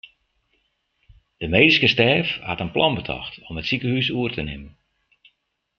De 1.41 1.47
medyske 1.55 1.87
stêf 1.95 2.27
hat 2.47 2.63
in 2.63 2.73
plan 2.75 2.97
betocht 2.99 3.33
om 3.47 3.59
it 3.59 3.67
sikehús 3.69 4.07
oer 4.17 4.31
te 4.33 4.43
nimmen. 4.49 4.73